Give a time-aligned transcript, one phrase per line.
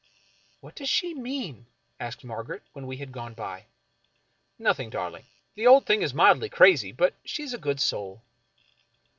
[0.61, 1.67] "What does she mean?"
[1.99, 3.67] asked Margaret, when we had gone by."
[4.67, 5.25] Nothing, darling.
[5.53, 8.23] The old thing is mildly crazy, but she is a good soul."